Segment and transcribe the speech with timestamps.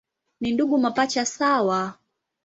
[0.41, 1.93] Ni ndugu mapacha sawa.